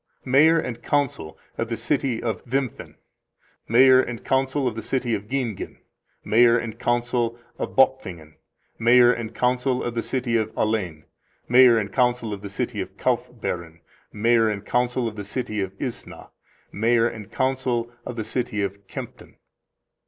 [0.25, 2.95] Mayor and Council of the City of Wimpffen.
[3.67, 5.77] Mayor and Council of the City of Giengen.
[6.25, 8.33] Mayor and Council of Bopfingen.
[8.79, 11.03] Mayor and Council of the City of Alen.
[11.47, 13.81] Mayor and Council of the City of Kaufbeuren.
[14.11, 16.31] Mayor and Council of the City of Isna.
[16.71, 19.35] Mayor and Council of the City of Kempten.